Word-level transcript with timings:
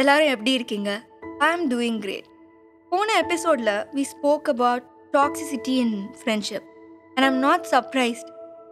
எல்லாரும் 0.00 0.32
எப்படி 0.34 0.52
இருக்கீங்க? 0.52 0.90
ஐ 1.38 1.46
ஆம் 1.50 1.70
டூயிங் 1.70 1.98
கிரேட் 1.98 2.26
போன 2.90 3.14
எபிசோடில் 3.22 3.70
we 3.94 4.02
spoke 4.10 4.48
about 4.52 4.84
toxicity 5.12 5.74
in 5.84 5.94
friendship 6.18 6.66
and 7.14 7.26
I'm 7.28 7.38
not 7.38 7.66
surprised 7.70 8.28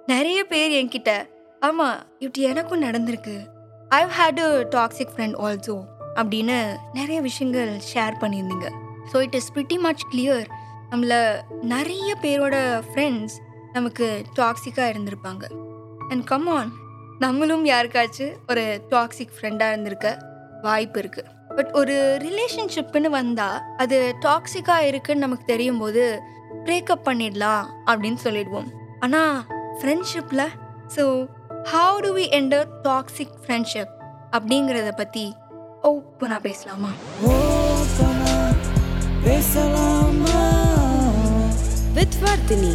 நிறைய 0.07 0.39
பேர் 0.45 0.73
என்கிட்ட 0.81 1.13
ஆமாம் 1.61 2.01
இப்படி 2.19 2.43
எனக்கும் 2.51 2.83
நடந்திருக்கு. 2.83 3.37
I've 3.91 4.13
had 4.19 4.41
a 4.49 4.51
toxic 4.77 5.15
friend 5.15 5.39
also 5.47 5.77
அப்படின்னு 6.21 6.59
நிறைய 6.93 7.21
விஷயங்கள் 7.21 7.73
ஷேர் 7.95 8.21
பண்ணியிருந்தீங்க. 8.21 8.69
So 9.13 9.17
it 9.21 9.35
is 9.35 9.51
pretty 9.55 9.79
much 9.87 10.05
clear 10.13 10.47
நம்மள 10.91 11.15
நிறைய 11.75 12.11
பேரோட 12.23 12.57
ஃப்ரெண்ட்ஸ் 12.91 13.39
நமக்கு 13.73 14.09
டாக்ஸிக்காக 14.37 14.93
இருந்திருப்பாங்க. 14.95 15.45
அண்ட் 16.09 16.25
கம் 16.25 16.47
ஆன் 16.59 16.73
நம்மளும் 17.19 17.67
யாருக்காச்சும் 17.67 18.37
ஒரு 18.49 18.67
டாக்ஸிக் 18.91 19.35
ஃப்ரெண்டாக 19.39 19.75
இருந்திருக்க. 19.75 20.33
வாய்ப்பு 20.67 20.99
இருக்குது 21.03 21.31
பட் 21.57 21.71
ஒரு 21.81 21.97
ரிலேஷன்ஷிப்னு 22.25 23.11
வந்தால் 23.17 23.59
அது 23.77 23.97
டாக்ஸிக்காக 24.25 24.89
இருக்குன்னு 24.91 25.25
நமக்கு 25.27 25.45
தெரியும் 25.45 25.79
போது 25.79 26.05
பிரேக்கப் 26.67 27.07
பண்ணிடலாம் 27.09 27.65
அப்படின்னு 27.91 28.21
சொல்லிடுவோம். 28.27 28.69
ஆனால் 29.05 29.37
ஃப்ரெண்ட்ஷிப்பில் 29.79 30.45
so 30.97 31.05
how 31.73 31.97
do 32.07 32.11
we 32.17 32.25
enter 32.39 32.67
toxic 32.89 33.35
friendship 33.43 33.93
அப்படிங்கிறத 34.37 34.91
பற்றி 34.97 35.25
ஓப்பனாக 35.91 36.41
பேசலாமா? 36.47 36.91
பேசலாமா? 39.27 40.43
வித் 41.97 42.19
வர்த்தினி 42.25 42.73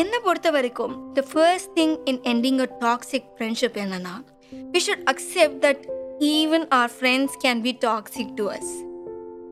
என்னை 0.00 0.18
பொறுத்த 0.24 0.50
வரைக்கும் 0.50 1.12
the 1.12 1.22
first 1.32 1.70
thing 1.76 1.94
in 2.04 2.20
ending 2.20 2.58
a 2.58 2.66
toxic 2.80 3.26
friendship 3.36 3.76
என்னன்னா 3.82 4.12
we 4.72 4.78
should 4.86 5.02
accept 5.04 5.60
that 5.64 5.82
even 6.18 6.66
our 6.68 6.90
friends 7.00 7.36
can 7.44 7.60
be 7.60 7.72
toxic 7.80 8.32
to 8.34 8.44
us 8.50 8.70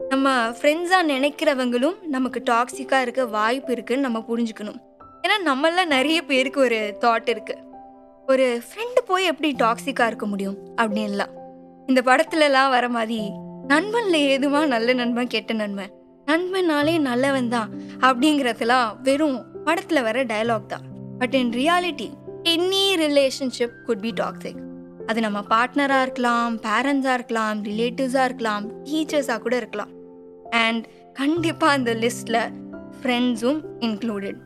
நம்ம 0.08 0.48
ஃப்ரெண்ட்ஸாக 0.48 1.08
நினைக்கிறவங்களும் 1.14 1.96
நமக்கு 2.06 2.42
டாக்ஸிக்காக 2.50 3.00
இருக்க 3.00 3.26
வாய்ப்பு 3.26 3.72
இருக்குன்னு 3.72 4.02
நம்ம 4.02 4.24
புரிஞ்சுக்கணும். 4.28 4.78
ஏன்னா 5.22 5.36
நம்மள 5.44 5.84
நிறைய 5.86 6.22
பேருக்கு 6.22 6.60
ஒரு 6.60 6.96
தாட் 7.00 7.28
இருக்குது 7.34 7.64
ஒரு 8.26 8.62
ஃப்ரெண்டு 8.68 9.00
போய் 9.06 9.24
எப்படி 9.24 9.54
டாக்ஸிக்காக 9.58 10.06
இருக்க 10.06 10.26
முடியும்? 10.26 10.58
அப்படின்லாம். 10.76 11.34
இந்த 11.86 12.00
படத்துலலாம் 12.04 12.70
வர 12.70 12.88
மாதிரி 12.88 13.20
நண்பனில் 13.66 14.26
ஏதுமா 14.32 14.66
நல்ல 14.66 14.92
நண்பன் 14.92 15.26
கெட்ட 15.26 15.52
நண்பன்? 15.52 15.92
நண்பனாலே 16.26 16.98
நல்லவன் 16.98 17.48
தான் 17.48 17.70
அப்படிங்கிறதுலாம் 18.00 18.88
வெறும் 19.02 19.38
படத்தில் 19.68 20.06
வர 20.08 20.24
டயலாக் 20.32 20.72
தான். 20.74 20.86
But 21.20 21.36
in 21.40 21.52
reality 21.60 22.08
any 22.54 22.86
relationship 23.04 23.76
could 23.86 24.02
be 24.06 24.12
toxic 24.22 24.60
அது 25.10 25.20
நம்ம 25.26 25.38
பார்ட்னராக 25.52 26.04
இருக்கலாம் 26.06 26.54
பேரண்ட்ஸாக 26.66 27.18
இருக்கலாம் 27.18 27.58
ரிலேட்டிவ்ஸாக 27.68 28.28
இருக்கலாம் 28.28 28.64
டீச்சர்ஸாக 28.88 29.40
கூட 29.44 29.54
இருக்கலாம். 29.62 29.92
அண்ட் 30.64 30.84
கண்டிப்பாக 31.20 31.76
அந்த 31.76 31.92
லிஸ்ட்டில் 32.02 32.42
ஃப்ரெண்ட்ஸும் 32.98 33.60
இன்க்ளூடட் 33.86 34.38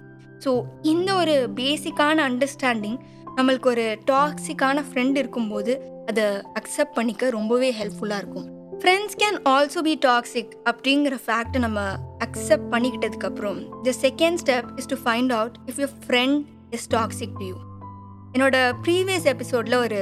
ஸோ 0.45 0.51
இந்த 0.93 1.11
ஒரு 1.15 1.35
பேசிக்கான 1.59 2.23
அண்டர்ஸ்டாண்டிங் 2.31 2.97
நம்மளுக்கு 3.37 3.69
ஒரு 3.75 3.85
டாக்ஸிக்கான 4.11 4.85
ஃப்ரெண்ட் 4.89 5.19
இருக்கும்போது 5.23 5.73
அதை 6.11 6.25
அக்செப்ட் 6.61 6.97
பண்ணிக்க 6.97 7.31
ரொம்பவே 7.37 7.69
ஹெல்ப்ஃபுல்லாக 7.81 8.23
இருக்கும். 8.23 8.49
Friends 8.81 9.17
can 9.21 9.39
also 9.55 9.83
be 9.89 9.95
toxic 10.07 10.55
அப்படிங்கிற 10.71 11.17
ஃபேக்ட்டை 11.27 11.61
நம்ம 11.61 11.81
accept 12.25 12.69
பண்ணிக்கிட்டதுக்கப்புறம் 12.71 13.83
the 13.83 13.93
second 14.01 14.39
step 14.43 14.69
is 14.77 14.87
to 14.87 14.97
find 15.05 15.33
out 15.33 15.57
if 15.67 15.81
your 15.81 15.95
friend 16.07 16.43
is 16.71 16.89
toxic 16.95 17.35
to 17.39 17.47
you 17.47 17.57
என்னோட 18.33 18.57
ப்ரீவியஸ் 18.83 19.25
எபிசோடில் 19.25 19.75
ஒரு 19.75 20.01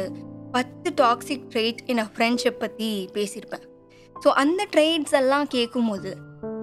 பத்து 0.53 0.93
டாக்ஸிக் 1.01 1.47
ட்ரெயிட் 1.49 1.81
என்னை 1.87 2.05
ஃப்ரெண்ட்ஷிப் 2.17 2.59
பற்றி 2.59 3.09
பேசியிருப்பேன். 3.13 3.65
ஸோ 4.25 4.29
அந்த 4.29 4.67
ட்ரெயிட்ஸ் 4.77 5.13
எல்லாம் 5.13 5.47
கேட்கும்போது 5.47 6.17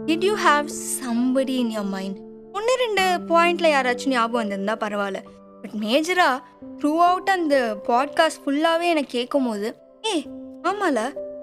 did 0.06 0.23
you 0.23 0.35
have 0.46 0.67
somebody 1.03 1.50
in 1.50 1.72
your 1.72 1.90
mind 1.90 2.17
ஒன்று 2.51 2.75
ரெண்டு 2.75 3.03
பாயிண்டில் 3.34 3.73
யாராச்சும் 3.73 4.07
ஞாபகம் 4.07 4.41
வந்திருந்தா 4.41 4.75
பரவாயில்ல. 4.84 5.19
பட் 5.62 5.75
மேஜராக 5.81 6.38
த்ரூ 6.79 6.97
அவுட் 6.97 7.29
அந்த 7.29 7.56
பாட்காஸ்ட் 7.88 8.41
ஃபுல்லாகவே 8.46 8.88
எனக்கு 8.88 9.09
கேட்கும்போது 9.09 9.75
ஏ 10.06 10.16
ஆமால 10.63 11.00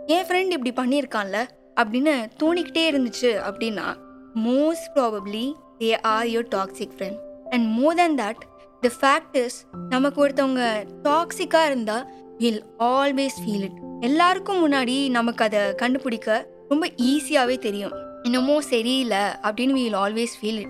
என் 0.06 0.26
ஃப்ரெண்ட் 0.26 0.54
இப்படி 0.58 0.72
பண்ணியிருக்கான்ல 0.80 1.38
அப்படின்னு 1.80 2.14
தோணிக்கிட்டே 2.42 2.84
இருந்துச்சு 2.90 3.30
அப்படின்னா 3.48 3.86
most 4.34 4.96
probably 4.96 5.52
they 5.78 6.00
are 6.00 6.26
your 6.26 6.48
toxic 6.48 6.90
friend 6.98 7.16
and 7.50 7.78
more 7.78 7.94
than 7.94 8.18
that 8.18 8.38
the 8.82 8.90
fact 9.00 9.36
is 9.36 9.66
நமக்கு 9.88 10.28
ஒருத்தவங்க 10.28 10.86
டாக்ஸிக்காக 11.02 11.66
இருந்தால் 11.66 12.06
வில் 12.38 12.62
ஆல்வேஸ் 12.78 13.38
ஃபீல் 13.44 13.62
இட் 13.62 13.78
எல்லாருக்கும் 14.00 14.68
முன்னாடி 14.68 15.10
நமக்கு 15.10 15.44
அதை 15.44 15.74
கண்டுபிடிக்க 15.74 16.46
ரொம்ப 16.68 16.86
ஈஸியாகவே 16.86 17.58
தெரியும். 17.58 17.92
இன்னமும் 18.22 18.60
சரியில்லை 18.60 19.18
அப்படின்னு 19.18 19.72
will 19.72 19.94
always 19.94 20.34
feel 20.40 20.58
it 20.58 20.68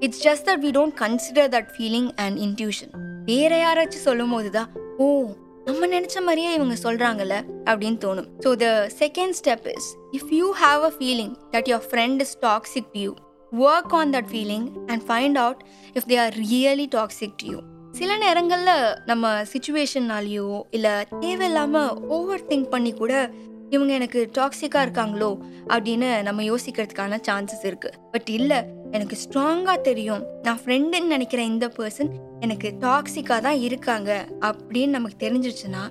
it's 0.00 0.22
just 0.26 0.46
that 0.48 0.60
we 0.60 0.70
don't 0.70 0.94
consider 0.94 1.48
that 1.48 1.70
feeling 1.78 2.10
and 2.16 2.38
intuition 2.38 2.90
வேற 3.24 3.56
யாராச்சும் 3.56 4.06
சொல்லும் 4.08 4.30
போது 4.30 4.50
தான் 4.50 4.68
ஓ 4.98 5.34
நம்ம 5.64 5.86
நினச்ச 5.86 6.22
மாதிரியே 6.22 6.54
இவங்க 6.54 6.74
சொல்கிறாங்கல்ல 6.82 7.44
அப்படின்னு 7.64 7.98
தோணும். 8.04 8.26
So 8.38 8.56
the 8.56 8.90
second 8.98 9.34
step 9.42 9.76
is 9.76 9.96
if 10.12 10.30
you 10.30 10.52
have 10.60 10.82
a 10.82 10.92
feeling 10.98 11.34
that 11.50 11.68
your 11.68 11.86
friend 11.90 12.20
is 12.20 12.36
toxic 12.42 12.90
to 12.92 13.00
you 13.00 13.14
work 13.52 13.94
on 13.94 14.14
that 14.14 14.30
feeling 14.32 14.66
and 14.86 15.02
find 15.08 15.38
out 15.38 15.62
if 15.94 16.08
they 16.08 16.18
are 16.20 16.34
really 16.50 16.88
toxic 16.94 17.36
to 17.36 17.46
you 17.46 17.58
சில 17.92 18.16
நேரங்களில் 18.16 18.96
நம்ம 19.06 19.42
சுச்சுவேஷன்னாலேயோ 19.42 20.62
இல்லை 20.70 21.04
தேவையில்லாமல் 21.20 21.94
over 22.08 22.46
think 22.46 22.68
பண்ணி 22.68 22.92
கூட 22.92 23.30
இவங்க 23.70 23.92
எனக்கு 23.92 24.30
டாக்ஸிக்காக 24.38 24.84
இருக்காங்களோ 24.86 25.38
அப்படின்னு 25.66 26.22
நம்ம 26.22 26.42
யோசிக்கிறதுக்கான 26.42 27.18
சான்சஸ் 27.28 27.62
இருக்குது 27.62 27.92
பட் 28.10 28.28
இல்லை 28.28 28.56
எனக்கு 28.90 29.16
ஸ்ட்ராங்காக 29.16 29.80
தெரியும். 29.80 30.24
நான் 30.42 30.60
ஃப்ரெண்டுன்னு 30.64 31.12
நினைக்கிற 31.14 31.42
இந்த 31.42 31.66
பர்சன் 31.66 32.10
எனக்கு 32.40 32.74
டாக்ஸிக்காக 32.80 33.40
தான் 33.40 33.60
இருக்காங்க 33.60 34.26
அப்படின்னு 34.40 34.86
நமக்கு 34.86 35.26
தெரிஞ்சிருச்சுன்னா 35.26 35.82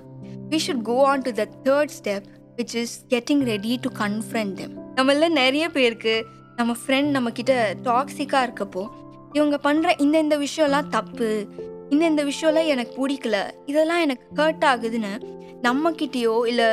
we 0.50 0.58
should 0.66 0.82
go 0.82 1.06
on 1.06 1.20
to 1.20 1.32
the 1.32 1.48
third 1.64 1.88
step 2.04 2.24
which 2.60 2.74
is 2.74 3.06
getting 3.08 3.44
ready 3.44 3.78
to 3.80 3.90
confront 3.98 4.52
them 4.52 4.78
நம்மள 4.94 5.28
நிறைய 5.28 5.68
பேருக்கு 5.68 6.26
நம்ம 6.56 6.74
ஃப்ரெண்ட் 6.86 7.16
நம்மக்கிட்ட 7.16 7.52
டாக்ஸிக்காக 7.82 8.46
இருக்கப்போ 8.46 8.88
இவங்க 9.32 9.58
பண்ணுற 9.64 10.00
இந்த 10.00 10.18
இந்த 10.18 10.38
விஷயம்லாம் 10.38 10.88
தப்பு 10.88 11.46
இந்த 11.88 12.06
இந்த 12.06 12.24
விஷயம்லாம் 12.24 12.66
எனக்கு 12.66 13.08
பிடிக்கல 13.08 13.50
இதெல்லாம் 13.66 14.00
எனக்கு 14.00 14.42
ஹர்ட் 14.42 14.64
ஆகுதுன்னு 14.64 15.22
நம்மக்கிட்டேயோ 15.62 16.46
இல்லை 16.46 16.64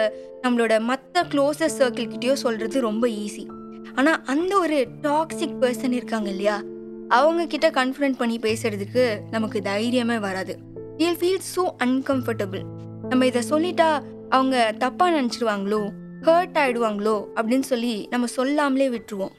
நம்மளோட 0.44 0.80
மற்ற 0.80 1.24
க்ளோசஸ்ட் 1.24 1.78
சர்க்கிள்கிட்டயோ 1.78 2.34
சொல்கிறது 2.34 2.82
ரொம்ப 2.82 3.08
ஈஸி 3.08 3.48
ஆனால் 3.96 4.24
அந்த 4.26 4.60
ஒரு 4.60 4.88
டாக்ஸிக் 5.02 5.58
பர்சன் 5.62 5.92
இருக்காங்க 5.92 6.30
இல்லையா 6.30 6.64
அவங்க 7.08 7.46
கிட்ட 7.46 7.70
கன்ஃபரண்ட் 7.70 8.16
பண்ணி 8.18 8.38
பேசுறதுக்கு 8.38 9.20
நமக்கு 9.32 9.60
தைரியமே 9.60 10.20
வராது. 10.20 10.60
வில் 10.98 11.16
ஃபீல் 11.16 11.42
ஸோ 11.56 11.72
அன்கம்ஃபர்டபுள் 11.84 12.62
நம்ம 13.10 13.26
இதை 13.26 13.42
சொல்லிட்டா 13.50 14.02
அவங்க 14.30 14.76
தப்பாக 14.80 15.16
நினச்சிடுவாங்களோ 15.18 15.90
ஹர்ட் 16.22 16.58
ஆகிடுவாங்களோ 16.58 17.24
அப்படின்னு 17.36 17.60
சொல்லி 17.60 18.08
நம்ம 18.10 18.26
சொல்லாமலே 18.26 18.90
விட்டுருவோம். 18.90 19.32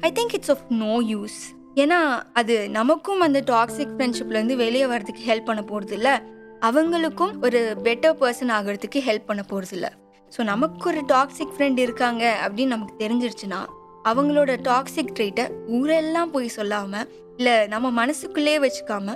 I 0.00 0.12
think 0.12 0.34
it's 0.34 0.50
of 0.50 0.64
no 0.68 1.00
use 1.00 1.38
ஏன்னா 1.74 2.22
அது 2.32 2.70
நமக்கும் 2.70 3.20
அந்த 3.20 3.42
டாக்ஸிக் 3.46 3.94
ஃப்ரெண்ட்ஷிப்லேருந்து 3.98 4.56
வெளியே 4.56 4.86
வர்றதுக்கு 4.86 5.22
ஹெல்ப் 5.26 5.44
பண்ண 5.44 5.62
போகிறது 5.62 5.94
இல்லை 5.94 6.12
அவங்களுக்கும் 6.60 7.42
ஒரு 7.42 7.76
பெட்டர் 7.82 8.16
பர்சன் 8.20 8.52
ஆகிறதுக்கு 8.52 9.00
ஹெல்ப் 9.06 9.26
பண்ண 9.26 9.42
போகிறது 9.42 9.76
இல்லை 9.76 9.90
ஸோ 10.38 10.44
நமக்கு 10.44 10.88
ஒரு 10.90 11.02
டாக்ஸிக் 11.08 11.54
ஃப்ரெண்ட் 11.58 11.78
இருக்காங்க 11.78 12.36
அப்படின்னு 12.44 12.66
நமக்கு 12.66 13.08
தெரிஞ்சிருச்சுன்னா 13.08 13.60
அவங்களோட 14.04 14.58
டாக்ஸிக் 14.62 15.14
ட்ரீட்டை 15.18 15.50
ஊரெல்லாம் 15.66 16.30
போய் 16.30 16.48
சொல்லாமல் 16.48 17.08
இல்லை 17.36 17.66
நம்ம 17.66 18.06
மனசுக்குள்ளே 18.06 18.66
வச்சுக்காம 18.66 19.14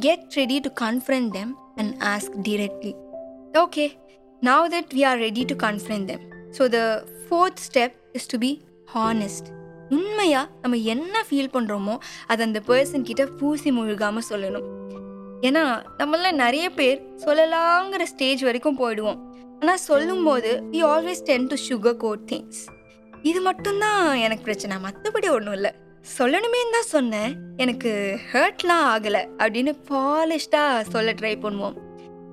get 0.00 0.24
ready 0.34 0.60
to 0.60 0.68
confront 0.80 1.30
them 1.30 1.56
and 1.74 1.94
ask 2.02 2.36
directly 2.48 2.94
okay 3.52 3.92
now 4.46 4.64
that 4.74 4.92
we 4.98 5.02
are 5.08 5.18
ready 5.18 5.42
to 5.50 5.54
confront 5.64 6.06
them 6.10 6.22
so 6.56 6.62
the 6.76 6.78
fourth 7.24 7.60
step 7.66 7.96
is 8.18 8.30
to 8.32 8.38
be 8.44 8.50
honest 8.94 9.48
உண்மையாக 9.96 10.46
நம்ம 10.62 10.76
என்ன 10.92 11.24
ஃபீல் 11.28 11.50
பண்ணுறோமோ 11.56 11.94
அது 12.26 12.42
அந்த 12.46 12.60
பர்சன் 12.68 13.06
கிட்ட 13.08 13.24
பூசி 13.40 13.70
முழுகாமல் 13.78 14.26
சொல்லணும். 14.30 14.66
ஏன்னா 15.48 15.62
நம்மள 16.00 16.32
நிறைய 16.32 16.66
பேர் 16.78 16.98
சொல்லலாங்கிற 17.24 18.02
ஸ்டேஜ் 18.12 18.42
வரைக்கும் 18.48 18.80
போயிடுவோம். 18.82 19.20
ஆனால் 19.60 19.82
சொல்லும்போது 19.88 20.50
we 20.72 20.80
always 20.92 21.24
tend 21.30 21.48
to 21.52 21.58
sugar 21.68 22.00
coat 22.04 22.26
things 22.32 22.62
இது 23.30 23.40
மட்டும்தான் 23.40 24.02
எனக்கு 24.26 24.46
பிரச்சனை. 24.48 24.76
மற்றபடி 24.86 25.30
ஒன்றும் 25.36 25.56
இல்லை. 25.58 25.72
சொல்லணுமே 26.18 26.60
தான் 26.76 26.90
சொன்னேன். 26.94 27.32
எனக்கு 27.56 27.90
ஹர்ட்லாம் 28.32 28.86
ஆகலை 28.92 29.22
அப்படின்னு 29.42 29.74
பாலிஷ்டாக 29.90 30.84
சொல்ல 30.94 31.12
ட்ரை 31.20 31.34
பண்ணுவோம். 31.44 31.76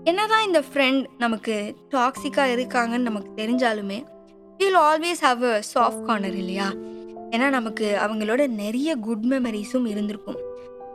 என்னதான் 0.10 0.46
இந்த 0.46 0.64
ஃப்ரெண்ட் 0.68 1.06
நமக்கு 1.18 1.76
டாக்ஸிக்காக 1.92 2.54
இருக்காங்கன்னு 2.56 3.08
நமக்கு 3.10 3.32
தெரிஞ்சாலுமே 3.36 3.98
will 4.58 4.78
always 4.78 5.22
have 5.22 5.42
a 5.50 5.60
soft 5.74 6.06
corner 6.06 6.36
இல்லையா? 6.36 6.68
ஏன்னா 7.30 7.50
நமக்கு 7.50 7.98
அவங்களோட 8.06 8.48
நிறைய 8.48 8.96
குட் 8.96 9.26
மெமரிஸும் 9.30 9.88
இருந்திருக்கும். 9.88 10.40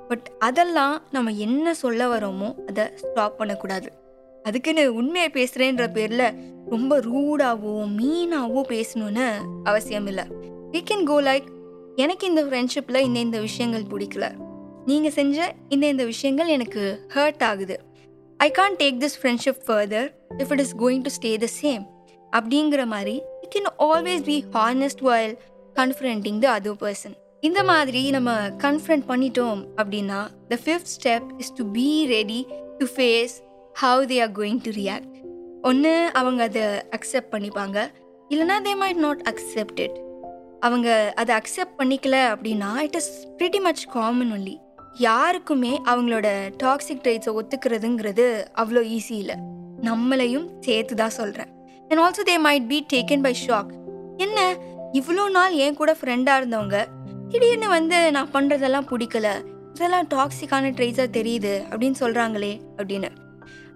பட் 0.09 0.27
அதெல்லாம் 0.39 1.03
நம்ம 1.11 1.31
என்ன 1.47 1.75
சொல்ல 1.75 2.09
வரோமோ 2.15 2.49
அதை 2.67 2.85
ஸ்டாப் 2.95 3.39
பண்ணக்கூடாது. 3.39 3.89
அதுக்குன்னு 4.43 4.95
உண்மையை 4.95 5.31
பேசுகிறேன்ற 5.35 5.93
பேரில் 5.93 6.27
ரொம்ப 6.69 7.01
ரூடாகவோ 7.01 7.77
மீனாகவோ 8.01 8.63
பேசணும்னு 8.75 9.29
அவசியம் 9.65 10.07
இல்லை. 10.07 10.25
வி 10.73 10.83
கேன் 10.91 11.05
கோ 11.05 11.23
லைக் 11.23 11.49
எனக்கு 11.97 12.27
இந்த 12.27 12.45
ஃப்ரெண்ட்ஷிப்பில் 12.45 13.05
இந்த 13.09 13.19
இந்த 13.19 13.41
விஷயங்கள் 13.41 13.91
பிடிக்கல. 13.93 14.29
நீங்கள் 14.87 15.13
செஞ்ச 15.13 15.55
இந்த 15.69 15.87
இந்த 15.87 16.05
விஷயங்கள் 16.05 16.47
எனக்கு 16.47 16.85
ஹர்ட் 17.15 17.43
ஆகுது. 17.43 17.77
I 18.41 18.51
can't 18.51 18.75
take 18.75 18.97
this 19.03 19.17
friendship 19.21 19.61
further 19.67 20.09
if 20.39 20.53
it 20.53 20.61
is 20.61 20.75
going 20.77 21.03
to 21.03 21.11
stay 21.19 21.37
the 21.37 21.49
same 21.63 21.83
அப்படிங்கிற 22.33 22.87
மாதிரி 22.87 23.23
you 23.43 23.49
can 23.55 23.69
always 23.79 24.23
be 24.23 24.45
honest 24.53 25.01
while 25.01 25.35
confronting 25.77 26.39
the 26.39 26.61
other 26.61 26.79
person 26.81 27.15
இந்த 27.41 27.65
மாதிரி 27.65 28.11
நம்ம 28.11 28.31
கன்ஃபரண்ட் 28.49 29.07
பண்ணிட்டோம் 29.09 29.61
அப்படின்னா 29.77 30.21
the 30.49 30.59
fifth 30.65 30.93
step 30.97 31.27
is 31.39 31.53
to 31.53 31.65
be 31.71 32.07
ready 32.07 32.47
to 32.79 32.87
face 32.97 33.35
how 33.83 34.05
they 34.07 34.23
are 34.23 34.33
going 34.33 34.61
to 34.63 34.71
react 34.71 35.15
ஒன்று 35.63 36.11
அவங்க 36.13 36.43
அதை 36.43 36.63
அக்செப்ட் 36.97 37.33
பண்ணிப்பாங்க. 37.33 37.79
இல்லைனா 38.31 38.57
they 38.67 38.75
might 38.83 39.01
not 39.07 39.23
accept 39.33 39.81
it 39.81 39.99
அவங்க 40.61 41.13
அதை 41.17 41.37
அக்செப்ட் 41.37 41.77
பண்ணிக்கல 41.79 42.19
அப்படின்னா 42.35 42.77
it 42.77 42.95
is 42.95 43.27
pretty 43.39 43.61
much 43.61 43.85
common 43.87 44.33
only 44.33 44.57
யாருக்குமே 44.99 45.81
அவங்களோட 45.85 46.29
டாக்ஸிக் 46.63 47.01
ட்ரைட்ஸை 47.05 47.33
ஒத்துக்கிறதுங்கிறது 47.39 48.27
அவ்வளோ 48.55 48.83
ஈஸி 48.97 49.17
இல்லை. 49.23 49.37
நம்மளையும் 49.83 50.47
சேர்த்து 50.61 50.95
தான் 50.95 51.15
சொல்கிறேன் 51.17 51.51
and 51.89 52.01
also 52.01 52.23
they 52.29 52.37
might 52.47 52.67
be 52.67 52.87
taken 52.93 53.23
by 53.23 53.35
shock 53.47 53.73
என்ன? 54.17 54.57
இவ்வளோ 54.93 55.31
நாள் 55.31 55.53
என் 55.53 55.75
கூட 55.75 55.97
ஃப்ரெண்டாக 56.01 56.41
இருந்தவங்க 56.41 56.87
திடீர்னு 57.31 57.69
வந்து 57.69 58.11
நான் 58.11 58.31
பண்ணுறதெல்லாம் 58.33 58.89
பிடிக்கல 58.91 59.29
இதெல்லாம் 59.75 60.09
டாக்ஸிக்கான 60.15 60.71
ட்ரைஸாக 60.79 61.09
தெரியுது 61.19 61.55
அப்படின்னு 61.71 62.01
சொல்கிறாங்களே 62.01 62.61
அப்படின்னு. 62.77 63.11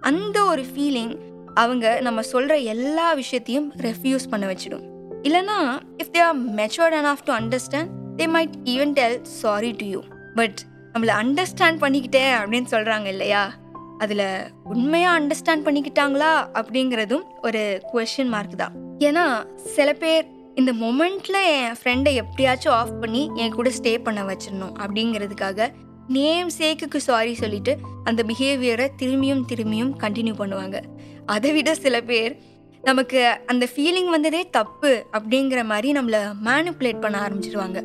அந்த 0.01 0.45
ஒரு 0.45 0.63
ஃபீலிங் 0.63 1.15
அவங்க 1.55 2.01
நம்ம 2.01 2.23
சொல்கிற 2.23 2.57
எல்லா 2.57 3.13
விஷயத்தையும் 3.13 3.73
ரெஃப்யூஸ் 3.77 4.29
பண்ண 4.31 4.47
வச்சிடும். 4.47 4.85
இல்லைனா 5.23 5.59
if 5.99 6.13
they 6.13 6.21
are 6.21 6.39
matured 6.55 7.07
of 7.13 7.25
to 7.25 7.33
understand 7.33 7.91
they 8.17 8.27
might 8.37 8.57
even 8.65 8.93
tell 8.93 9.25
sorry 9.25 9.73
to 9.73 9.87
you 9.87 10.03
but 10.35 10.59
நம்மளை 10.99 11.15
அண்டர்ஸ்டாண்ட் 11.23 11.81
பண்ணிக்கிட்டேன் 11.81 12.33
அப்படின்னு 12.41 12.67
சொல்கிறாங்க 12.71 13.05
இல்லையா? 13.05 13.55
அதில் 13.99 14.53
உண்மையாக 14.65 15.21
அண்டர்ஸ்டாண்ட் 15.21 15.65
பண்ணிக்கிட்டாங்களா 15.65 16.31
அப்படிங்கிறதும் 16.53 17.23
ஒரு 17.43 17.83
கொஷின் 17.93 18.29
மார்க் 18.29 18.57
தான். 18.57 18.73
ஏன்னா 18.99 19.57
சில 19.57 19.93
பேர் 19.93 20.27
இந்த 20.55 20.73
மொமெண்ட்டில் 20.73 21.39
என் 21.45 21.75
ஃப்ரெண்டை 21.83 22.13
எப்படியாச்சும் 22.15 22.73
ஆஃப் 22.73 23.01
பண்ணி 23.01 23.31
என் 23.35 23.55
கூட 23.55 23.71
ஸ்டே 23.83 23.99
பண்ண 23.99 24.23
வச்சிடணும் 24.23 24.75
அப்படிங்கிறதுக்காக 24.79 25.69
நேம் 26.09 26.51
சேக்குக்கு 26.59 26.97
சாரி 26.97 27.35
சொல்லிட்டு 27.35 27.79
அந்த 28.05 28.25
பிஹேவியரை 28.27 28.89
திரும்பியும் 28.99 29.43
திரும்பியும் 29.53 29.93
கண்டினியூ 30.01 30.35
பண்ணுவாங்க. 30.39 30.83
அதை 31.27 31.53
விட 31.53 31.75
சில 31.75 32.01
பேர் 32.01 32.39
நமக்கு 32.83 33.39
அந்த 33.47 33.69
ஃபீலிங் 33.77 34.11
வந்ததே 34.11 34.51
தப்பு 34.51 35.07
அப்படிங்கிற 35.13 35.65
மாதிரி 35.65 36.01
நம்மளை 36.01 36.33
மேனிப்புலேட் 36.45 37.01
பண்ண 37.01 37.29
ஆரம்பிச்சிருவாங்க. 37.29 37.83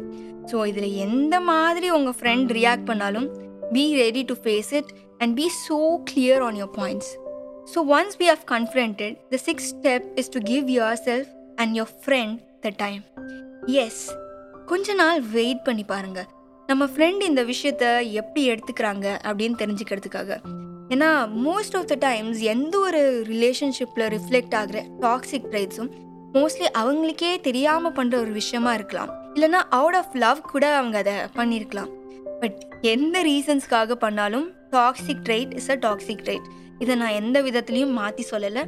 ஸோ 0.52 0.66
இதில் 0.66 0.96
எந்த 0.96 1.40
மாதிரி 1.40 1.90
உங்கள் 1.90 2.14
ஃப்ரெண்ட் 2.20 2.52
ரியாக்ட் 2.52 2.86
பண்ணாலும் 2.86 3.28
be 3.72 3.96
ready 3.96 4.24
to 4.24 4.34
face 4.44 4.74
it 4.74 4.88
and 5.18 5.36
be 5.36 5.52
so 5.68 6.02
clear 6.12 6.40
on 6.40 6.56
your 6.56 6.72
points 6.80 7.12
so 7.74 7.76
once 7.76 8.18
we 8.18 8.26
have 8.26 8.44
confronted 8.46 9.18
the 9.30 9.36
six 9.36 9.76
step 9.76 10.06
is 10.16 10.30
to 10.30 10.40
give 10.40 10.70
yourself 11.08 11.28
and 11.56 11.76
your 11.76 11.94
friend 12.06 12.38
the 12.62 12.72
time 12.78 13.02
as 13.66 14.16
கொஞ்ச 14.66 14.94
நாள் 14.94 15.22
wait 15.22 15.64
பண்ணி 15.64 15.84
பாருங்கள் 15.84 16.26
நம்ம 16.70 16.86
friend 16.86 17.24
இந்த 17.24 17.44
விஷயத்த 17.44 18.04
எப்படி 18.12 18.50
எடுத்துக்கிறாங்க 18.50 19.20
அப்படின்னு 19.24 19.58
தெரிஞ்சுக்கிறதுக்காக. 19.58 20.38
ஏன்னா 20.90 21.10
மோஸ்ட் 21.48 21.78
ஆஃப் 21.78 21.86
த 21.86 21.96
டைம்ஸ் 21.96 22.40
எந்த 22.40 22.80
ஒரு 22.80 23.24
ரிலேஷன்ஷிப்பில் 23.28 24.18
ரிஃப்ளெக்ட் 24.18 24.56
ஆகிற 24.56 24.86
டாக்ஸிக் 25.00 25.50
ட்ரைட்ஸும் 25.52 25.90
மோஸ்ட்லி 26.34 26.68
அவங்களுக்கே 26.74 27.42
தெரியாமல் 27.42 27.92
பண்ணுற 27.92 28.16
ஒரு 28.16 28.32
விஷயமா 28.32 28.74
இருக்கலாம். 28.74 29.23
இல்லைனா 29.36 29.62
அவுட் 29.70 29.96
ஆஃப் 29.96 30.16
லவ் 30.16 30.42
கூட 30.42 30.76
அவங்க 30.76 30.98
அதை 30.98 31.14
பண்ணியிருக்கலாம் 31.14 31.90
பட் 32.40 32.66
எந்த 32.82 33.24
ரீசன்ஸ்க்காக 33.24 33.92
பண்ணாலும் 33.92 34.52
toxic 34.72 35.24
trait 35.24 35.54
is 35.54 35.72
a 35.72 35.76
toxic 35.76 36.24
trait 36.24 36.48
இதை 36.80 36.96
நான் 36.96 37.10
எந்த 37.10 37.42
விதத்துலையும் 37.42 37.92
மாற்றி 37.92 38.26
சொல்லலை. 38.32 38.64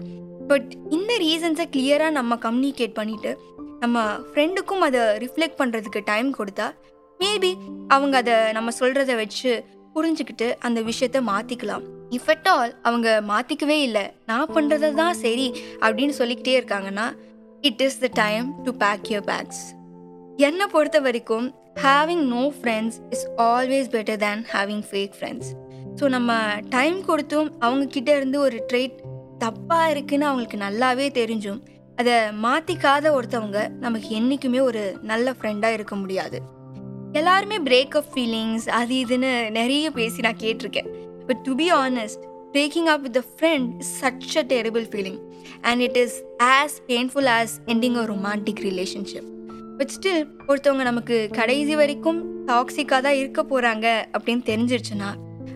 பட் 0.47 0.73
இந்த 0.89 1.17
ரீசன்ஸை 1.17 1.65
கிளியராக 1.75 2.09
நம்ம 2.09 2.35
கம்யூனிகேட் 2.35 2.97
பண்ணிவிட்டு 2.99 3.35
நம்ம 3.79 4.03
ஃப்ரெண்டுக்கும் 4.13 4.79
அதை 4.79 4.99
ரிஃப்ளெக்ட் 4.99 5.57
பண்ணுறதுக்கு 5.57 6.01
டைம் 6.05 6.35
கொடுத்தா 6.35 6.73
மேபி 7.19 7.57
அவங்க 7.87 8.17
அதை 8.17 8.51
நம்ம 8.51 8.71
சொல்கிறத 8.79 9.15
வச்சு 9.15 9.63
புரிஞ்சுக்கிட்டு 9.95 10.55
அந்த 10.59 10.81
விஷயத்த 10.81 11.21
மாற்றிக்கலாம் 11.27 11.83
இஃப் 12.09 12.27
அட் 12.27 12.47
ஆல் 12.47 12.79
அவங்க 12.81 13.23
மாற்றிக்கவே 13.27 13.81
இல்லை. 13.81 14.11
நான் 14.25 14.53
பண்ணுறது 14.53 14.93
தான் 14.93 15.13
சரி 15.13 15.53
அப்படின்னு 15.79 16.09
சொல்லிக்கிட்டே 16.09 16.59
இருக்காங்கன்னா 16.59 17.15
it 17.61 17.81
is 17.81 17.99
the 17.99 18.07
time 18.13 18.63
to 18.63 18.71
pack 18.73 19.01
your 19.09 19.25
bags 19.25 19.84
என்னை 20.37 20.65
பொறுத்த 20.71 20.99
வரைக்கும் 20.99 21.53
having 21.81 22.23
no 22.23 22.51
friends 22.61 22.97
is 23.09 23.27
always 23.37 23.89
better 23.89 24.17
than 24.17 24.45
having 24.53 24.83
fake 24.89 25.13
friends 25.19 25.55
so 25.99 26.07
நம்ம 26.07 26.31
டைம் 26.69 27.05
கொடுத்தும் 27.05 27.51
அவங்கக்கிட்ட 27.61 28.15
இருந்து 28.15 28.39
ஒரு 28.39 28.65
ட்ரேட் 28.73 28.97
தப்பாக 29.39 29.89
இருக்குன்னு 29.89 30.25
அவங்களுக்கு 30.25 30.57
நல்லாவே 30.57 31.07
தெரிஞ்சும். 31.11 31.61
அதை 31.95 32.13
மாற்றிக்காத 32.13 33.11
ஒருத்தவங்க 33.11 33.69
நமக்கு 33.69 34.09
என்றைக்குமே 34.09 34.59
ஒரு 34.59 34.97
நல்ல 35.01 35.35
ஃப்ரெண்டாக 35.41 35.73
இருக்க 35.73 35.95
முடியாது. 35.95 36.39
எல்லாருமே 37.13 37.57
பிரேக்கப் 37.57 38.09
ஃபீலிங்ஸ் 38.15 38.69
அது 38.69 38.95
இதுன்னு 38.95 39.49
நிறைய 39.49 39.91
பேசி 39.91 40.21
நான் 40.21 40.41
கேட்டிருக்கேன். 40.41 40.89
But 41.27 41.37
to 41.37 41.55
be 41.55 41.71
honest 41.71 42.19
breaking 42.51 42.85
up 42.85 43.01
with 43.01 43.17
a 43.17 43.25
friend 43.39 43.69
is 43.79 44.03
such 44.03 44.37
a 44.37 44.43
terrible 44.43 44.87
feeling 44.91 45.19
and 45.61 45.81
it 45.81 45.97
is 45.97 46.23
as 46.43 46.81
painful 46.87 47.31
as 47.39 47.55
ending 47.65 47.95
a 47.95 48.05
romantic 48.05 48.59
relationship 48.59 49.34
but 49.77 49.87
still 49.87 50.27
ஒருத்தவங்க 50.47 50.83
நமக்கு 50.83 51.29
கடைசி 51.33 51.75
வரைக்கும் 51.75 52.45
டாக்ஸிக்காக 52.45 53.01
தான் 53.01 53.13
இருக்க 53.13 53.43
போகிறாங்க 53.43 54.07
அப்படின்னு 54.13 54.43
தெரிஞ்சிருச்சுன்னா 54.45 55.09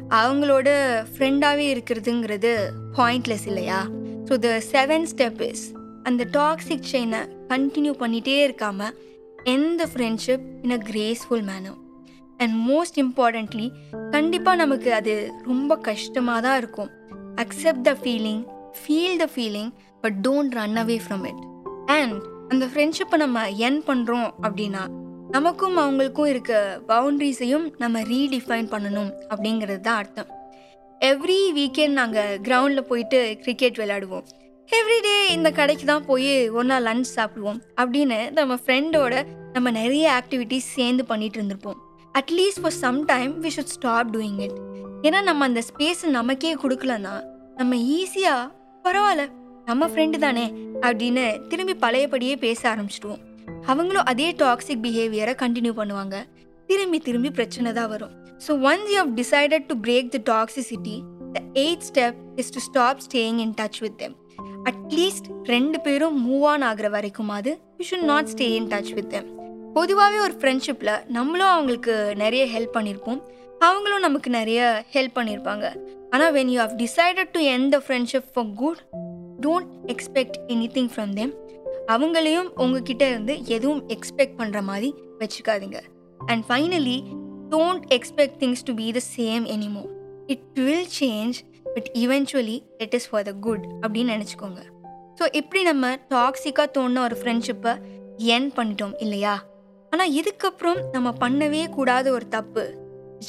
அவங்களோட 0.09 0.69
ஃப்ரெண்டாகவே 1.17 1.65
இருக்கிறதுங்கிறது 1.73 2.71
பாயிண்ட்லெஸ் 2.97 3.47
இல்லையா? 3.47 3.87
So 4.25 4.37
the 4.37 4.61
seven 4.71 5.05
step 5.05 5.41
is 5.41 5.71
அந்த 6.03 6.27
டாக்ஸிக் 6.31 6.89
செயினை 6.91 7.19
கண்டினியூ 7.47 7.93
பண்ணிகிட்டே 7.99 8.37
இருக்காமல் 8.47 8.95
எந்த 9.43 9.89
friendship 9.93 10.45
in 10.63 10.71
a 10.71 10.77
graceful 10.77 11.41
manner 11.41 11.77
and 12.37 12.69
most 12.69 12.97
importantly 12.97 13.71
கண்டிப்பாக 14.11 14.57
நமக்கு 14.57 14.93
அது 14.93 15.31
ரொம்ப 15.43 15.77
கஷ்டமாக 15.77 16.41
தான் 16.41 16.57
இருக்கும். 16.57 16.89
Accept 17.35 17.81
the 17.81 17.97
feeling 18.03 18.43
feel 18.79 19.17
the 19.17 19.29
feeling 19.35 19.71
but 20.01 20.13
don't 20.27 20.51
run 20.51 20.75
away 20.75 20.99
from 21.07 21.25
it 21.27 21.41
and 21.85 22.38
அந்த 22.53 22.65
ஃப்ரெண்ட்ஷிப்பை 22.65 23.17
நம்ம 23.17 23.49
என் 23.67 23.83
பண்ணுறோம் 23.87 24.29
அப்படின்னா 24.45 24.83
நமக்கும் 25.35 25.77
அவங்களுக்கும் 25.77 26.25
இருக்க 26.25 26.81
பவுண்ட்ரிஸையும் 26.87 27.65
நம்ம 27.77 28.01
ரீடிஃபைன் 28.01 28.69
பண்ணணும் 28.71 29.11
அப்படிங்கிறது 29.31 29.79
தான் 29.79 29.99
அர்த்தம். 30.01 30.29
எவ்ரி 31.01 31.39
வீக்கெண்ட் 31.57 31.97
நாங்கள் 31.99 32.39
கிரவுண்டில் 32.47 32.87
போயிட்டு 32.87 33.37
கிரிக்கெட் 33.43 33.77
விளையாடுவோம். 33.77 34.25
எவ்ரிடே 34.69 35.13
இந்த 35.35 35.51
கடைக்கு 35.51 35.85
தான் 35.85 36.05
போய் 36.05 36.49
ஒன்றா 36.49 36.79
லஞ்ச் 36.79 37.13
சாப்பிடுவோம் 37.15 37.59
அப்படின்னு 37.81 38.19
நம்ம 38.39 38.57
ஃப்ரெண்டோட 38.65 39.13
நம்ம 39.53 39.71
நிறைய 39.71 40.21
ஆக்டிவிட்டிஸ் 40.21 40.73
சேர்ந்து 40.77 41.05
பண்ணிட்டு 41.05 41.39
இருந்திருப்போம். 41.39 41.79
At least 42.15 42.61
for 42.61 42.77
some 42.83 43.05
time 43.05 43.43
we 43.43 43.51
should 43.55 43.75
stop 43.77 44.11
doing 44.17 44.39
it 44.45 44.57
ஏன்னா 45.07 45.21
நம்ம 45.23 45.45
அந்த 45.45 45.61
ஸ்பேஸை 45.69 46.09
நமக்கே 46.19 46.53
கொடுக்கலன்னா 46.63 47.15
நம்ம 47.55 47.75
ஈஸியாக 47.97 48.51
பரவாயில்ல 48.85 49.25
நம்ம 49.69 49.87
ஃப்ரெண்டு 49.91 50.17
தானே 50.25 50.45
அப்படின்னு 50.85 51.23
திரும்பி 51.49 51.73
பழையபடியே 51.83 52.35
பேச 52.45 52.61
ஆரம்பிச்சிடுவோம். 52.71 53.23
அவங்களும் 53.71 54.07
அதே 54.11 54.27
டாக்ஸிக் 54.41 54.83
பிஹேவியரை 54.85 55.33
கண்டினியூ 55.41 55.73
பண்ணுவாங்க. 55.79 56.15
திரும்பி 56.69 56.99
திரும்பி 57.07 57.29
பிரச்சனை 57.37 57.69
தான் 57.79 57.89
வரும். 57.93 58.13
So 58.45 58.51
once 58.69 58.89
you 58.91 58.97
have 59.01 59.13
decided 59.21 59.65
to 59.69 59.75
break 59.85 60.09
the 60.15 60.19
toxicity 60.31 60.95
the 61.35 61.39
eight 61.63 61.85
step 61.89 62.17
is 62.41 62.51
to 62.55 62.61
stop 62.67 63.01
staying 63.07 63.39
in 63.45 63.53
touch 63.59 63.79
with 63.85 63.97
them 64.03 64.15
at least 64.71 65.27
ரெண்டு 65.53 65.77
பேரும் 65.85 66.15
மூவ் 66.27 66.45
ஆன் 66.51 66.65
ஆகிற 66.69 66.89
வரைக்கும் 66.95 67.31
அது 67.37 67.51
you 67.79 67.85
should 67.89 68.07
not 68.11 68.31
stay 68.33 68.47
in 68.59 68.69
touch 68.73 68.93
with 68.99 69.11
them 69.15 69.27
பொதுவாகவே 69.75 70.19
ஒரு 70.27 70.35
ஃப்ரெண்ட்ஷிப்பில் 70.39 70.93
நம்மளும் 71.17 71.51
அவங்களுக்கு 71.55 71.95
நிறைய 72.23 72.45
ஹெல்ப் 72.55 72.75
பண்ணியிருப்போம் 72.77 73.19
அவங்களும் 73.61 74.05
நமக்கு 74.07 74.31
நிறைய 74.39 74.59
ஹெல்ப் 74.95 75.17
பண்ணியிருப்பாங்க 75.19 75.65
ஆனால் 76.13 76.33
when 76.37 76.51
you 76.53 76.59
have 76.65 76.75
decided 76.83 77.31
to 77.31 77.41
end 77.53 77.69
the 77.75 77.79
friendship 77.85 78.29
for 78.33 78.51
good 78.55 78.81
don't 79.45 79.69
expect 79.93 80.37
anything 80.75 80.89
from 80.95 81.13
them 81.13 81.33
அவங்களையும் 81.87 82.49
உங்ககிட்ட 82.55 83.07
இருந்து 83.07 83.45
எதுவும் 83.45 83.87
எக்ஸ்பெக்ட் 83.87 84.35
பண்ணுற 84.39 84.61
மாதிரி 84.61 84.93
வச்சுக்காதீங்க. 85.19 85.79
And 86.19 86.43
finally 86.49 87.03
don't 87.53 87.85
expect 87.97 88.37
things 88.39 88.63
to 88.63 88.73
be 88.73 88.91
the 88.91 88.99
same 89.17 89.45
anymore 89.45 89.83
it 90.25 90.59
will 90.59 90.89
change 90.99 91.37
but 91.63 91.89
eventually 91.93 92.61
it 92.77 92.93
is 92.93 93.09
for 93.09 93.23
the 93.23 93.31
good 93.31 93.65
அப்படின்னு 93.81 94.13
நினச்சிக்கோங்க. 94.15 94.61
So 95.19 95.27
இப்படி 95.31 95.63
நம்ம 95.63 95.93
டாக்ஸிக்காக 96.09 96.67
தோணுன 96.77 96.99
ஒரு 96.99 97.17
ஃப்ரெண்ட்ஷிப்பை 97.21 97.73
என் 98.15 98.51
பண்ணிட்டோம் 98.55 98.93
இல்லையா? 98.97 99.43
ஆனால் 99.89 100.11
இதுக்கப்புறம் 100.11 100.79
நம்ம 100.91 101.13
பண்ணவே 101.19 101.69
கூடாத 101.69 102.11
ஒரு 102.11 102.27
தப்பு 102.27 102.63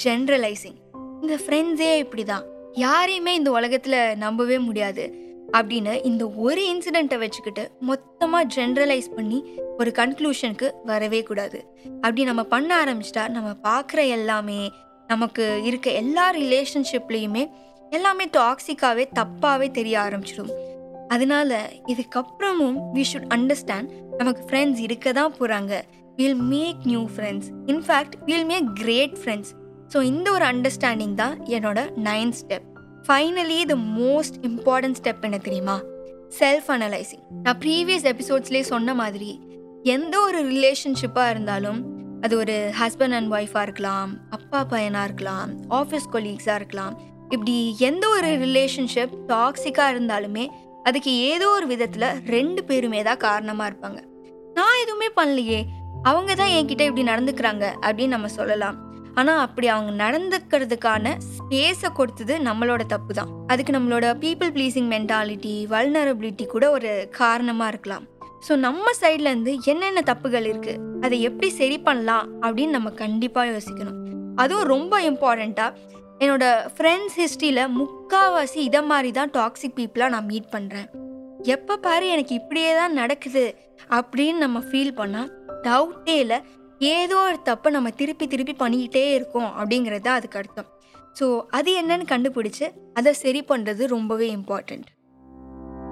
ஜென்ரலைசிங் 0.05 0.79
இந்த 1.23 1.38
ஃப்ரெண்ட்ஸே 1.47 1.97
இப்படி 1.97 2.25
தான் 2.25 2.45
யாரையுமே 2.73 3.35
இந்த 3.35 3.50
உலகத்தில் 3.50 4.17
நம்பவே 4.17 4.59
முடியாது. 4.59 5.20
அப்படின்னு 5.59 6.04
இந்த 6.04 6.25
ஒரு 6.45 6.62
இன்சிடெண்ட்டை 6.73 7.19
வச்சுக்கிட்டு 7.19 7.64
மொத்தமாக 7.80 8.50
ஜென்ரலைஸ் 8.57 9.09
பண்ணி 9.16 9.38
ஒரு 9.78 9.90
கன்க்ளூஷனுக்கு 9.97 10.69
வரவே 10.85 11.21
கூடாது. 11.23 11.59
அப்படி 12.04 12.25
நம்ம 12.25 12.42
பண்ண 12.54 12.71
ஆரம்பிச்சிட்டா 12.85 13.25
நம்ம 13.37 13.50
பார்க்குற 13.69 14.00
எல்லாமே 14.16 14.61
நமக்கு 15.09 15.45
இருக்க 15.69 15.90
எல்லா 16.02 16.26
ரிலேஷன்ஷிப்லேயுமே 16.40 17.45
எல்லாமே 17.90 18.25
டாக்ஸிக்காகவே 18.37 19.04
தப்பாகவே 19.19 19.69
தெரிய 19.71 19.97
ஆரம்பிச்சிடும். 20.00 20.52
அதனால 21.09 21.71
இதுக்கப்புறமும் 21.92 22.76
வி 22.97 23.04
ஷுட் 23.12 23.30
அண்டர்ஸ்டாண்ட் 23.37 23.90
நமக்கு 24.19 24.42
ஃப்ரெண்ட்ஸ் 24.49 24.80
இருக்க 24.80 25.12
தான் 25.12 25.35
போகிறாங்க 25.38 25.73
will 26.16 26.40
make 26.54 26.83
new 26.85 27.02
friends 27.14 27.49
in fact 27.66 28.14
will 28.28 28.49
make 28.52 28.69
great 28.83 29.16
friends 29.23 29.52
so 29.95 30.00
இந்த 30.02 30.26
ஒரு 30.33 30.45
அண்டர்ஸ்டாண்டிங் 30.45 31.14
தான் 31.14 31.37
என்னோட 31.57 31.80
ninth 32.09 32.38
step 32.40 32.70
finally 33.11 33.64
the 33.64 33.75
most 33.75 34.37
important 34.43 34.95
step 35.02 35.21
என்ன 35.21 35.38
தெரியுமா? 35.38 35.81
செல்ஃப் 36.38 36.69
அனலைசிங் 36.69 37.23
நான் 37.43 37.59
ப்ரீவியஸ் 37.59 38.05
எபிசோட்ஸ்லேயே 38.05 38.61
சொன்ன 38.61 38.95
மாதிரி 38.95 39.40
எந்த 39.83 40.21
ஒரு 40.21 40.45
ரிலேஷன்ஷிப்பாக 40.45 41.31
இருந்தாலும் 41.31 41.85
அது 42.21 42.37
ஒரு 42.37 42.73
ஹஸ்பண்ட் 42.81 43.11
அண்ட் 43.11 43.33
ஒய்ஃபாக 43.33 43.62
இருக்கலாம் 43.62 44.19
அப்பா 44.31 44.64
பையனாக 44.64 45.05
இருக்கலாம் 45.05 45.50
ஆஃபீஸ் 45.71 46.07
கொலீக்ஸாக 46.12 46.55
இருக்கலாம் 46.55 46.99
இப்படி 47.29 47.76
எந்த 47.79 48.09
ஒரு 48.09 48.26
ரிலேஷன்ஷிப் 48.26 49.17
டாக்ஸிக்காக 49.29 49.95
இருந்தாலுமே 49.97 50.47
அதுக்கு 50.83 51.17
ஏதோ 51.17 51.49
ஒரு 51.49 51.67
விதத்தில் 51.67 52.21
ரெண்டு 52.26 52.64
பேருமே 52.64 53.02
தான் 53.02 53.17
காரணமாக 53.17 53.71
இருப்பாங்க. 53.71 54.02
நான் 54.55 54.81
எதுவுமே 54.83 55.07
பண்ணலையே 55.17 55.62
அவங்க 56.02 56.35
தான் 56.35 56.49
என்கிட்ட 56.49 56.81
இப்படி 56.81 57.02
நடந்துக்கிறாங்க 57.02 57.73
அப்படின்னு 57.83 58.07
நம்ம 58.07 58.29
சொல்லலாம். 58.29 58.90
ஆனால் 59.19 59.40
அப்படி 59.47 59.69
அவங்க 59.69 59.93
நடந்துக்கிறதுக்கான 60.05 61.14
ஸ்பேஸை 61.35 61.90
கொடுத்தது 61.99 62.35
நம்மளோட 62.38 62.83
தப்பு 62.87 63.14
தான் 63.14 63.31
அதுக்கு 63.52 63.73
நம்மளோட 63.76 64.07
பீப்புள் 64.25 64.52
ப்ளீஸிங் 64.57 64.90
மென்டாலிட்டி 64.95 65.55
வல்னரபிலிட்டி 65.75 66.47
கூட 66.47 66.71
ஒரு 66.71 67.09
காரணமாக 67.21 67.71
இருக்கலாம். 67.73 68.05
ஸோ 68.49 68.52
நம்ம 68.57 68.93
சைட்லேருந்து 69.00 69.55
என்னென்ன 69.67 70.00
தப்புகள் 70.11 70.47
இருக்குது 70.52 70.83
அதை 71.05 71.17
எப்படி 71.21 71.49
சரி 71.61 71.79
பண்ணலாம் 71.79 72.29
அப்படின்னு 72.43 72.76
நம்ம 72.79 72.90
கண்டிப்பாக 73.02 73.50
யோசிக்கணும். 73.52 73.99
அதுவும் 74.43 74.71
ரொம்ப 74.75 75.00
இம்பார்ட்டண்ட்டாக 75.11 75.99
என்னோட 76.23 76.45
ஃப்ரெண்ட்ஸ் 76.76 77.19
ஹிஸ்ட்ரியில் 77.21 77.73
முக்காவாசி 77.81 78.59
இதை 78.69 78.81
மாதிரி 78.83 79.11
தான் 79.19 79.31
டாக்ஸிக் 79.38 79.76
பீப்புளாக 79.79 80.14
நான் 80.14 80.29
மீட் 80.33 80.49
பண்ணுறேன் 80.55 80.88
எப்போ 81.55 81.75
பாரு 81.76 82.07
எனக்கு 82.07 82.35
இப்படியே 82.35 82.75
தான் 82.75 82.93
நடக்குது 82.93 83.45
அப்படின்னு 83.99 84.38
நம்ம 84.38 84.59
ஃபீல் 84.67 84.99
பண்ணால் 84.99 85.31
டவுட்டே 85.62 86.17
இல்லை 86.25 86.38
ஏதோ 86.81 87.17
ஒரு 87.17 87.43
தப்பை 87.43 87.73
நம்ம 87.73 87.91
திருப்பி 87.91 88.27
திருப்பி 88.27 88.57
பண்ணிக்கிட்டே 88.59 89.13
இருக்கோம் 89.13 89.51
அப்படிங்கிறது 89.59 90.01
தான் 90.01 90.15
அதுக்கு 90.15 90.39
அர்த்தம். 90.39 90.67
ஸோ 91.21 91.41
அது 91.51 91.83
என்னன்னு 91.83 92.05
கண்டுபிடிச்சு 92.09 92.73
அதை 92.95 93.13
சரி 93.13 93.45
பண்ணுறது 93.49 93.85
ரொம்பவே 93.85 94.37
important 94.37 94.85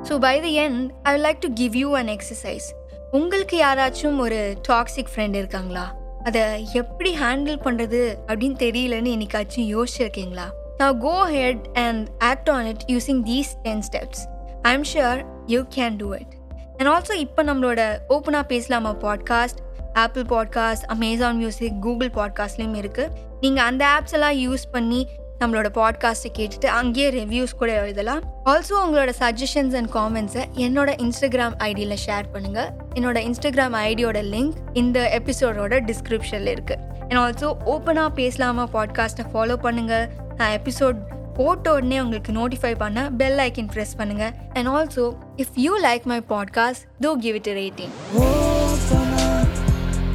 so 0.08 0.18
by 0.18 0.40
the 0.40 0.58
end 0.58 0.90
I 1.02 1.20
like 1.20 1.38
to 1.40 1.48
give 1.52 1.76
you 1.76 1.96
an 1.96 2.06
exercise 2.06 2.72
உங்களுக்கு 3.10 3.58
யாராச்சும் 3.58 4.18
ஒரு 4.18 4.56
டாக்ஸிக் 4.68 5.10
ஃப்ரெண்ட் 5.14 5.34
இருக்காங்களா? 5.34 5.92
அதை 6.24 6.72
எப்படி 6.72 7.16
ஹேண்டில் 7.16 7.58
பண்ணுறது 7.64 8.14
அப்படின்னு 8.26 8.56
தெரியலன்னு 8.58 9.14
என்னைக்காச்சும் 9.16 9.68
யோசிச்சிருக்கீங்களா? 9.74 10.46
நான் 10.78 10.98
go 10.98 11.24
ahead 11.24 11.66
and 11.74 12.08
act 12.18 12.50
on 12.50 12.66
it 12.66 12.84
using 12.88 13.22
these 13.22 13.54
ten 13.62 13.80
steps 13.80 14.20
I 14.62 14.72
am 14.72 14.82
sure 14.82 15.24
you 15.46 15.64
can 15.74 15.96
do 15.96 16.14
it 16.14 16.34
and 16.76 16.88
also 16.88 17.12
இப்போ 17.12 17.44
நம்மளோட 17.44 18.00
ஓப்பனாக 18.08 18.42
பேசலாமா 18.42 18.94
podcast 18.94 19.60
Apple 19.98 20.24
podcast 20.24 20.84
Amazon 20.86 21.36
music 21.36 21.78
Google 21.82 22.10
பாட்காஸ்ட்லேயும் 22.14 22.76
இருக்குது 22.80 23.12
நீங்கள் 23.40 23.64
அந்த 23.64 23.82
ஆப்ஸ் 23.86 24.12
எல்லாம் 24.12 24.36
யூஸ் 24.38 24.64
பண்ணி 24.72 25.00
நம்மளோட 25.40 25.68
பாட்காஸ்ட்டை 25.74 26.30
கேட்டுட்டு 26.38 26.68
அங்கேயே 26.70 27.08
ரிவ்யூஸ் 27.10 27.52
கூட 27.56 27.72
எழுதலாம். 27.72 28.22
ஆல்சோ 28.44 28.74
உங்களோட 28.84 29.10
சஜஷன்ஸ் 29.20 29.74
அண்ட் 29.76 29.90
காமெண்ட்ஸை 29.92 30.44
என்னோட 30.56 30.90
இன்ஸ்டாகிராம் 31.04 31.54
ஐடியில் 31.64 31.96
ஷேர் 32.06 32.26
பண்ணுங்கள் 32.34 32.70
என்னோட 32.94 33.18
இன்ஸ்டாகிராம் 33.28 33.76
ஐடியோட 33.82 34.22
லிங்க் 34.30 34.56
இந்த 34.74 34.98
எபிசோடோட 35.18 35.80
டிஸ்கிரிப்ஷனில் 35.86 36.52
இருக்குது 36.56 36.80
அண்ட் 37.02 37.18
ஆல்சோ 37.18 37.50
ஓப்பனாக 37.66 38.10
பேசலாமா 38.14 38.66
பாட்காஸ்ட்டை 38.72 39.26
ஃபாலோ 39.32 39.58
பண்ணுங்கள் 39.62 40.06
நான் 40.36 40.54
எபிசோட் 40.58 40.98
போட்ட 41.34 41.72
உடனே 41.72 42.00
உங்களுக்கு 42.00 42.32
நோட்டிஃபை 42.32 42.74
பண்ண 42.78 43.10
பெல் 43.18 43.40
ஐக்கன் 43.40 43.72
ப்ரெஸ் 43.74 43.96
பண்ணுங்கள் 43.98 44.34
and 44.54 44.68
also 44.68 45.06
if 45.36 45.56
you 45.56 45.74
like 45.82 46.04
my 46.04 46.20
podcast 46.28 46.84
do 47.00 47.12
give 47.16 47.34
it 47.34 47.52
rating 47.54 49.27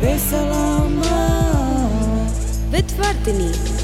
Besalama 0.03 0.99
mit 2.69 2.91
Vardini. 2.97 3.82